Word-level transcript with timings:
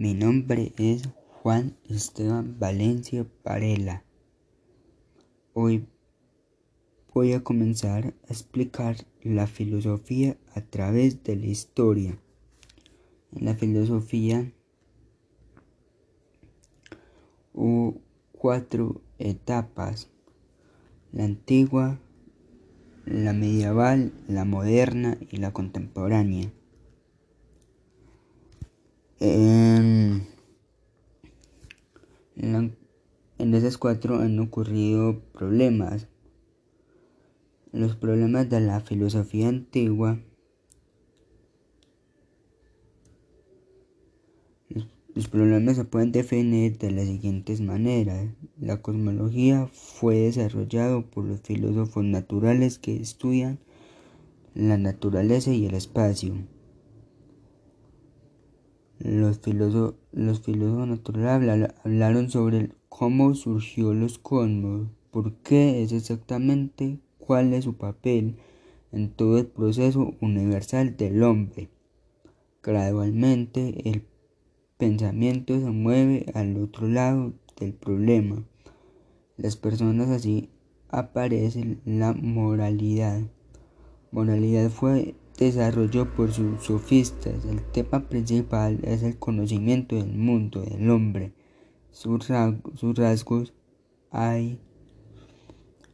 Mi 0.00 0.14
nombre 0.14 0.72
es 0.76 1.08
Juan 1.42 1.76
Esteban 1.88 2.56
Valencia 2.60 3.26
Varela. 3.42 4.04
Hoy 5.54 5.88
voy 7.12 7.32
a 7.32 7.42
comenzar 7.42 8.14
a 8.28 8.32
explicar 8.32 8.94
la 9.24 9.48
filosofía 9.48 10.36
a 10.54 10.60
través 10.60 11.24
de 11.24 11.34
la 11.34 11.46
historia. 11.46 12.16
En 13.32 13.46
la 13.46 13.56
filosofía 13.56 14.52
hubo 17.52 18.00
cuatro 18.30 19.00
etapas. 19.18 20.08
La 21.10 21.24
antigua, 21.24 21.98
la 23.04 23.32
medieval, 23.32 24.12
la 24.28 24.44
moderna 24.44 25.18
y 25.28 25.38
la 25.38 25.52
contemporánea. 25.52 26.52
En, 29.20 30.26
esas 33.36 33.78
cuatro 33.78 34.18
han 34.18 34.38
ocurrido 34.38 35.20
problemas. 35.32 36.08
Los 37.72 37.96
problemas 37.96 38.48
de 38.48 38.60
la 38.60 38.80
filosofía 38.80 39.48
antigua 39.48 40.20
Los 45.18 45.26
problemas 45.26 45.74
se 45.74 45.84
pueden 45.84 46.12
definir 46.12 46.78
de 46.78 46.92
las 46.92 47.06
siguientes 47.06 47.60
maneras. 47.60 48.28
La 48.56 48.80
cosmología 48.82 49.68
fue 49.72 50.14
desarrollado 50.20 51.10
por 51.10 51.24
los 51.24 51.40
filósofos 51.40 52.04
naturales 52.04 52.78
que 52.78 52.94
estudian 52.94 53.58
la 54.54 54.78
naturaleza 54.78 55.52
y 55.52 55.66
el 55.66 55.74
espacio. 55.74 56.34
Los 58.98 59.38
filósofos, 59.38 59.94
los 60.10 60.40
filósofos 60.40 60.88
naturales 60.88 61.70
hablaron 61.84 62.30
sobre 62.30 62.72
cómo 62.88 63.34
surgió 63.34 63.94
los 63.94 64.18
cosmos, 64.18 64.88
por 65.12 65.34
qué 65.36 65.82
es 65.82 65.92
exactamente, 65.92 66.98
cuál 67.18 67.52
es 67.52 67.64
su 67.64 67.76
papel 67.76 68.38
en 68.90 69.10
todo 69.10 69.38
el 69.38 69.46
proceso 69.46 70.14
universal 70.20 70.96
del 70.96 71.22
hombre. 71.22 71.68
Gradualmente 72.60 73.88
el 73.88 74.04
pensamiento 74.78 75.58
se 75.60 75.70
mueve 75.70 76.26
al 76.34 76.56
otro 76.56 76.88
lado 76.88 77.34
del 77.58 77.74
problema. 77.74 78.44
Las 79.36 79.56
personas 79.56 80.08
así 80.08 80.50
aparecen 80.88 81.80
la 81.84 82.14
moralidad. 82.14 83.22
Moralidad 84.10 84.70
fue 84.70 85.14
desarrollado 85.38 86.10
por 86.14 86.32
sus 86.32 86.64
sofistas. 86.64 87.44
El 87.44 87.62
tema 87.62 88.08
principal 88.08 88.80
es 88.82 89.02
el 89.02 89.18
conocimiento 89.18 89.96
del 89.96 90.12
mundo, 90.16 90.62
del 90.62 90.90
hombre, 90.90 91.32
sus, 91.90 92.28
rasgos. 92.28 93.54
Hay 94.10 94.58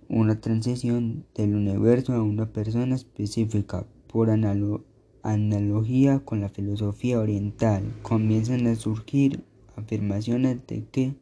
una 0.09 0.41
transición 0.41 1.27
del 1.35 1.55
universo 1.55 2.15
a 2.15 2.23
una 2.23 2.53
persona 2.53 2.95
específica 2.95 3.87
por 4.07 4.31
analogía 4.31 6.21
con 6.21 6.41
la 6.41 6.49
filosofía 6.49 7.19
oriental, 7.19 7.83
comienzan 8.03 8.67
a 8.67 8.77
surgir 8.77 9.43
afirmaciones 9.77 10.67
de 10.67 10.85
que, 10.87 11.17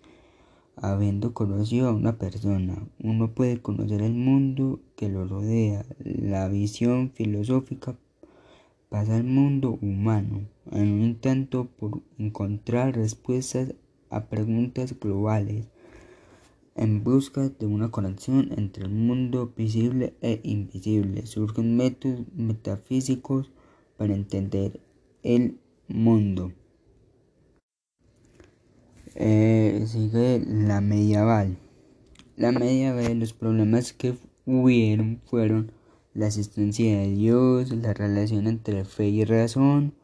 habiendo 0.77 1.33
conocido 1.33 1.89
a 1.89 1.92
una 1.92 2.19
persona, 2.19 2.86
uno 3.03 3.33
puede 3.33 3.61
conocer 3.61 4.03
el 4.03 4.14
mundo 4.14 4.81
que 4.97 5.09
lo 5.09 5.27
rodea. 5.27 5.86
La 5.98 6.48
visión 6.48 7.11
filosófica 7.14 7.97
pasa 8.93 9.17
al 9.17 9.25
mundo 9.25 9.79
humano 9.81 10.43
en 10.71 10.93
un 10.93 11.01
intento 11.01 11.65
por 11.65 12.03
encontrar 12.19 12.95
respuestas 12.95 13.75
a 14.11 14.27
preguntas 14.27 14.95
globales 15.01 15.65
en 16.77 17.03
busca 17.03 17.48
de 17.48 17.65
una 17.65 17.91
conexión 17.91 18.51
entre 18.55 18.85
el 18.85 18.91
mundo 18.91 19.51
visible 19.57 20.13
e 20.20 20.41
invisible. 20.42 21.25
Surgen 21.25 21.75
métodos 21.75 22.20
metafísicos 22.36 23.51
para 23.97 24.14
entender 24.14 24.79
el 25.23 25.59
mundo. 25.89 26.53
Eh, 29.14 29.85
sigue 29.86 30.45
la 30.47 30.83
medieval. 30.83 31.57
La 32.36 32.53
medieval, 32.53 33.20
los 33.20 33.33
problemas 33.33 33.95
que 33.95 34.19
hubieron 34.45 35.23
fueron 35.24 35.73
la 36.14 36.27
existencia 36.27 36.98
de 36.98 37.08
Dios, 37.08 37.70
la 37.73 37.95
relación 37.95 38.46
entre 38.46 38.84
fe 38.84 39.08
y 39.08 39.24
razón, 39.24 39.95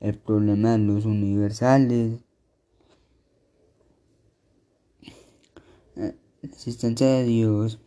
el 0.00 0.18
problema 0.18 0.72
de 0.72 0.78
los 0.78 1.04
universales, 1.06 2.20
la 5.94 6.14
existencia 6.42 7.06
de 7.06 7.24
Dios, 7.24 7.80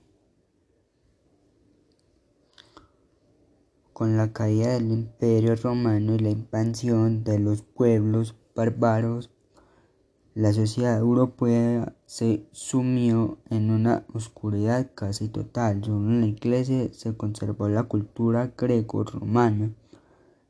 Con 3.98 4.16
la 4.16 4.32
caída 4.32 4.74
del 4.74 4.92
Imperio 4.92 5.56
romano 5.56 6.14
y 6.14 6.20
la 6.20 6.30
expansión 6.30 7.24
de 7.24 7.40
los 7.40 7.64
pueblos 7.64 8.36
bárbaros, 8.54 9.32
la 10.38 10.54
sociedad 10.54 11.00
europea 11.00 11.96
se 12.06 12.44
sumió 12.52 13.40
en 13.50 13.72
una 13.72 14.06
oscuridad 14.14 14.92
casi 14.94 15.30
total. 15.30 15.84
Solo 15.84 16.10
en 16.10 16.22
la 16.22 16.28
iglesia 16.28 16.90
se 16.94 17.18
conservó 17.18 17.70
la 17.70 17.86
cultura 17.86 18.54
greco-romana. 18.56 19.72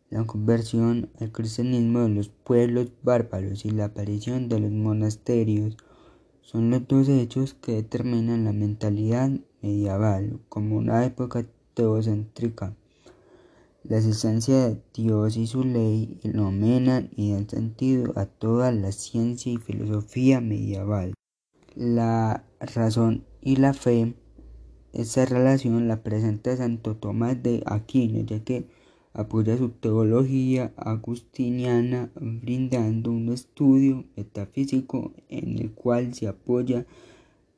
La 0.09 0.25
conversión 0.25 1.09
al 1.21 1.31
cristianismo 1.31 2.01
de 2.01 2.09
los 2.09 2.27
pueblos 2.27 2.91
bárbaros 3.01 3.63
y 3.63 3.69
la 3.69 3.85
aparición 3.85 4.49
de 4.49 4.59
los 4.59 4.71
monasterios 4.71 5.77
son 6.41 6.69
los 6.69 6.85
dos 6.85 7.07
hechos 7.07 7.53
que 7.53 7.75
determinan 7.75 8.43
la 8.43 8.51
mentalidad 8.51 9.31
medieval 9.61 10.41
como 10.49 10.75
una 10.75 11.05
época 11.05 11.45
teocéntrica. 11.73 12.75
La 13.89 13.99
existencia 13.99 14.67
de 14.67 14.81
Dios 14.93 15.37
y 15.37 15.47
su 15.47 15.63
ley 15.63 16.19
iluminan 16.21 17.09
y 17.15 17.31
dan 17.31 17.49
sentido 17.49 18.11
a 18.17 18.25
toda 18.25 18.73
la 18.73 18.91
ciencia 18.91 19.49
y 19.49 19.57
filosofía 19.57 20.41
medieval. 20.41 21.13
La 21.73 22.43
razón 22.59 23.23
y 23.41 23.55
la 23.55 23.73
fe, 23.73 24.13
esta 24.91 25.25
relación 25.25 25.87
la 25.87 26.03
presenta 26.03 26.57
Santo 26.57 26.97
Tomás 26.97 27.41
de 27.41 27.63
Aquino, 27.65 28.19
ya 28.25 28.43
que 28.43 28.67
apoya 29.13 29.57
su 29.57 29.69
teología 29.69 30.73
agustiniana 30.75 32.11
brindando 32.15 33.11
un 33.11 33.29
estudio 33.29 34.03
metafísico 34.17 35.13
en 35.29 35.59
el 35.59 35.71
cual 35.71 36.13
se 36.13 36.27
apoya 36.27 36.85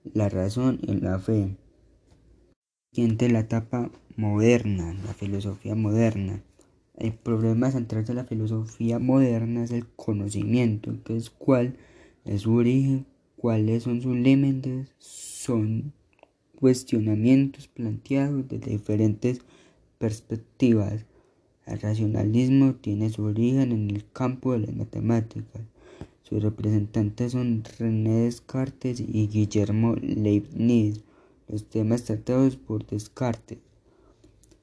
la 0.04 0.30
razón 0.30 0.80
y 0.84 0.94
la 0.94 1.18
fe. 1.18 1.58
Siguiente 2.92 3.30
la 3.30 3.40
etapa 3.40 3.90
moderna, 4.20 4.94
la 5.06 5.14
filosofía 5.14 5.76
moderna. 5.76 6.44
El 6.98 7.14
problema 7.14 7.72
central 7.72 8.04
de 8.04 8.14
la 8.14 8.26
filosofía 8.26 9.00
moderna 9.00 9.64
es 9.64 9.72
el 9.72 9.88
conocimiento, 9.96 11.02
que 11.06 11.16
es 11.16 11.30
cuál 11.30 11.78
es 12.26 12.42
su 12.42 12.54
origen, 12.54 13.06
cuáles 13.38 13.84
son 13.84 14.02
sus 14.02 14.18
límites, 14.18 14.90
son 14.98 15.94
cuestionamientos 16.60 17.70
planteados 17.70 18.46
desde 18.50 18.72
diferentes 18.72 19.40
perspectivas. 19.98 21.06
El 21.66 21.80
racionalismo 21.80 22.76
tiene 22.76 23.10
su 23.12 23.24
origen 23.24 23.72
en 23.72 23.90
el 23.90 24.04
campo 24.12 24.52
de 24.52 24.60
las 24.60 24.76
matemáticas. 24.76 25.62
Sus 26.24 26.44
representantes 26.44 27.32
son 27.32 27.64
René 27.80 28.26
Descartes 28.26 29.00
y 29.00 29.28
Guillermo 29.28 29.96
Leibniz. 29.96 31.06
Los 31.48 31.70
temas 31.70 32.04
tratados 32.04 32.58
por 32.58 32.86
Descartes 32.86 33.60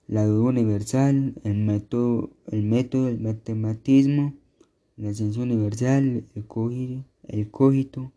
la 0.08 0.24
duda 0.24 0.50
universal, 0.50 1.34
el 1.42 1.56
método, 1.56 2.30
el 2.46 2.62
método 2.62 3.06
del 3.06 3.18
matematismo, 3.18 4.34
la 4.96 5.12
ciencia 5.12 5.42
universal, 5.42 6.24
el 6.32 6.46
cogito, 6.46 7.04
el 7.26 7.50
cogito, 7.50 8.12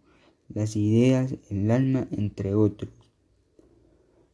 las 0.50 0.76
ideas, 0.76 1.34
el 1.50 1.72
alma, 1.72 2.08
entre 2.12 2.54
otros. 2.54 2.92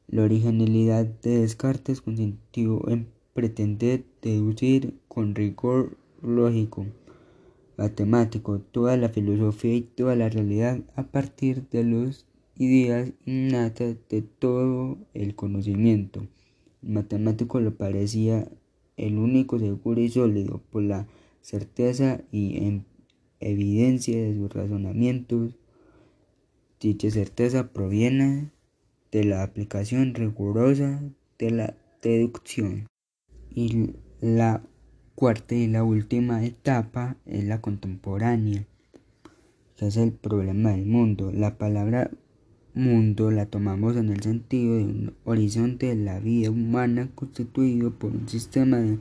La 0.07 0.23
originalidad 0.23 1.05
de 1.05 1.39
Descartes 1.39 2.01
consistió 2.01 2.89
en 2.89 3.07
pretender 3.33 4.03
deducir 4.21 4.99
con 5.07 5.33
rigor 5.33 5.97
lógico, 6.21 6.85
matemático, 7.77 8.59
toda 8.59 8.97
la 8.97 9.07
filosofía 9.07 9.75
y 9.75 9.81
toda 9.81 10.17
la 10.17 10.27
realidad 10.27 10.81
a 10.95 11.03
partir 11.03 11.69
de 11.69 11.85
las 11.85 12.25
ideas 12.57 13.13
innatas 13.25 13.95
de 14.09 14.21
todo 14.21 14.97
el 15.13 15.35
conocimiento 15.35 16.27
matemático 16.85 17.59
le 17.59 17.71
parecía 17.71 18.47
el 18.97 19.17
único 19.17 19.59
seguro 19.59 20.01
y 20.01 20.09
sólido 20.09 20.61
por 20.71 20.83
la 20.83 21.07
certeza 21.41 22.21
y 22.31 22.65
en 22.65 22.85
evidencia 23.39 24.21
de 24.21 24.35
sus 24.35 24.51
razonamientos. 24.51 25.57
Dicha 26.79 27.09
certeza 27.09 27.71
proviene 27.71 28.51
de 29.11 29.23
la 29.23 29.43
aplicación 29.43 30.13
rigurosa 30.13 31.01
de 31.39 31.51
la 31.51 31.77
deducción. 32.01 32.87
Y 33.49 33.91
la 34.21 34.63
cuarta 35.15 35.55
y 35.55 35.67
la 35.67 35.83
última 35.83 36.45
etapa 36.45 37.17
es 37.25 37.45
la 37.45 37.61
contemporánea. 37.61 38.67
que 39.77 39.87
es 39.87 39.97
el 39.97 40.13
problema 40.13 40.71
del 40.71 40.85
mundo. 40.85 41.31
La 41.33 41.57
palabra 41.57 42.11
mundo 42.75 43.31
la 43.31 43.45
tomamos 43.45 43.95
en 43.95 44.09
el 44.09 44.21
sentido 44.21 44.75
de 44.75 44.83
un 44.83 45.13
horizonte 45.23 45.87
de 45.87 45.95
la 45.95 46.19
vida 46.19 46.51
humana 46.51 47.09
constituido 47.15 47.97
por 47.97 48.11
un 48.11 48.27
sistema 48.27 48.77
de 48.77 48.99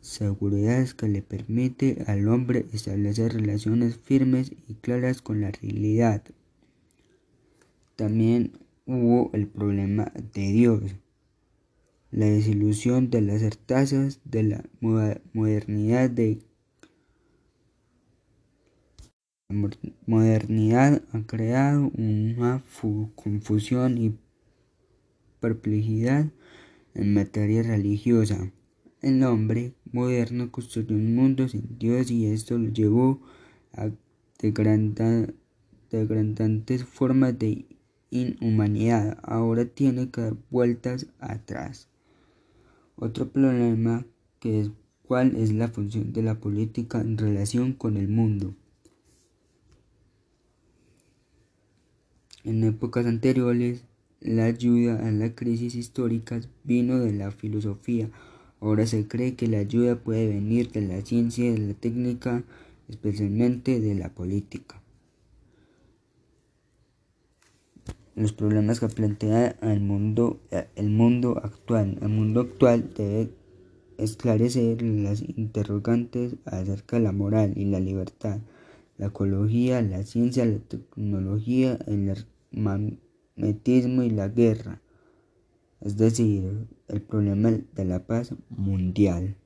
seguridad 0.00 0.86
que 0.90 1.08
le 1.08 1.22
permite 1.22 2.04
al 2.06 2.28
hombre 2.28 2.66
establecer 2.74 3.32
relaciones 3.32 3.96
firmes 3.96 4.52
y 4.68 4.74
claras 4.74 5.22
con 5.22 5.40
la 5.40 5.50
realidad. 5.50 6.22
También 7.96 8.52
hubo 8.84 9.30
el 9.32 9.48
problema 9.48 10.12
de 10.34 10.52
Dios, 10.52 10.96
la 12.10 12.26
desilusión 12.26 13.08
de 13.08 13.22
las 13.22 13.40
certezas 13.40 14.20
de 14.24 14.42
la 14.42 14.64
modernidad 15.32 16.10
de 16.10 16.38
la 19.43 19.43
modernidad 20.06 21.02
ha 21.12 21.26
creado 21.26 21.90
una 21.96 22.62
confusión 23.14 23.98
y 23.98 24.16
perplejidad 25.40 26.30
en 26.94 27.14
materia 27.14 27.62
religiosa. 27.62 28.50
El 29.02 29.22
hombre 29.24 29.74
moderno 29.92 30.50
construyó 30.50 30.96
un 30.96 31.14
mundo 31.14 31.46
sin 31.48 31.78
Dios 31.78 32.10
y 32.10 32.26
esto 32.26 32.56
lo 32.56 32.70
llevó 32.70 33.20
a 33.72 33.90
degradantes 34.40 35.34
formas 36.84 37.38
de 37.38 37.66
inhumanidad. 38.10 39.18
Ahora 39.22 39.66
tiene 39.66 40.10
que 40.10 40.22
dar 40.22 40.36
vueltas 40.50 41.06
atrás. 41.18 41.88
Otro 42.96 43.28
problema 43.28 44.06
que 44.40 44.60
es 44.60 44.70
cuál 45.06 45.36
es 45.36 45.52
la 45.52 45.68
función 45.68 46.12
de 46.12 46.22
la 46.22 46.40
política 46.40 47.00
en 47.00 47.18
relación 47.18 47.72
con 47.72 47.96
el 47.96 48.08
mundo. 48.08 48.54
En 52.44 52.62
épocas 52.62 53.06
anteriores, 53.06 53.84
la 54.20 54.44
ayuda 54.44 55.06
a 55.06 55.10
las 55.10 55.30
crisis 55.30 55.74
históricas 55.74 56.50
vino 56.62 56.98
de 56.98 57.12
la 57.12 57.30
filosofía. 57.30 58.10
Ahora 58.60 58.86
se 58.86 59.08
cree 59.08 59.34
que 59.34 59.48
la 59.48 59.58
ayuda 59.58 59.96
puede 59.96 60.28
venir 60.28 60.70
de 60.70 60.82
la 60.82 61.00
ciencia 61.00 61.46
y 61.46 61.52
de 61.52 61.58
la 61.68 61.74
técnica, 61.74 62.44
especialmente 62.88 63.80
de 63.80 63.94
la 63.94 64.10
política. 64.10 64.82
Los 68.14 68.34
problemas 68.34 68.78
que 68.78 68.88
plantea 68.88 69.56
el 69.62 69.80
mundo, 69.80 70.38
actual. 71.42 71.98
El 72.02 72.08
mundo 72.10 72.42
actual 72.42 72.90
debe 72.94 73.30
esclarecer 73.96 74.82
las 74.82 75.22
interrogantes 75.22 76.36
acerca 76.44 76.98
de 76.98 77.04
la 77.04 77.12
moral 77.12 77.54
y 77.56 77.64
la 77.64 77.80
libertad, 77.80 78.38
la 78.98 79.06
ecología, 79.06 79.80
la 79.82 80.04
ciencia, 80.04 80.44
la 80.44 80.58
tecnología, 80.58 81.78
el 81.86 81.98
magnetismo 82.56 84.02
y 84.02 84.10
la 84.10 84.28
guerra, 84.28 84.80
es 85.80 85.96
decir, 85.96 86.66
el 86.88 87.02
problema 87.02 87.50
de 87.50 87.84
la 87.84 88.06
paz 88.06 88.34
mundial. 88.48 89.36